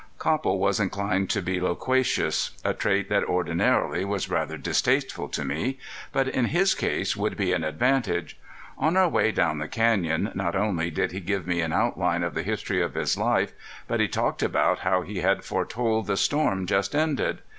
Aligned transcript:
Copple 0.17 0.57
was 0.57 0.79
inclined 0.79 1.29
to 1.29 1.43
be 1.43 1.61
loquacious 1.61 2.57
a 2.65 2.73
trait 2.73 3.07
that 3.09 3.23
ordinarily 3.25 4.03
was 4.03 4.31
rather 4.31 4.57
distasteful 4.57 5.29
to 5.29 5.45
me, 5.45 5.77
but 6.11 6.27
in 6.27 6.45
his 6.45 6.73
case 6.73 7.15
would 7.15 7.37
be 7.37 7.53
an 7.53 7.63
advantage. 7.63 8.39
On 8.79 8.97
our 8.97 9.07
way 9.07 9.31
down 9.31 9.59
the 9.59 9.67
canyon 9.67 10.31
not 10.33 10.55
only 10.55 10.89
did 10.89 11.11
he 11.11 11.19
give 11.19 11.45
me 11.45 11.61
an 11.61 11.71
outline 11.71 12.23
of 12.23 12.33
the 12.33 12.41
history 12.41 12.81
of 12.81 12.95
his 12.95 13.15
life, 13.15 13.53
but 13.87 13.99
he 13.99 14.07
talked 14.07 14.41
about 14.41 14.79
how 14.79 15.01
he 15.03 15.19
had 15.19 15.43
foretold 15.45 16.07
the 16.07 16.17
storm 16.17 16.65
just 16.65 16.95
ended. 16.95 17.43